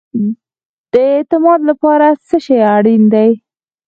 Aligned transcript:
د 0.91 0.93
اعتماد 1.13 1.59
لپاره 1.69 2.05
څه 2.27 2.37
شی 2.45 2.57
اړین 2.75 3.03
دی؟ 3.13 3.31